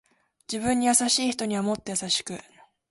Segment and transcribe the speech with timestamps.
[0.51, 2.39] 自分に優しく人にはもっと優しく